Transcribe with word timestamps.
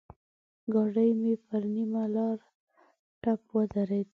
ګاډی 0.73 1.09
مې 1.21 1.33
پر 1.45 1.63
نيمه 1.73 2.03
لاره 2.15 2.47
ټپ 3.21 3.41
ودرېد. 3.55 4.07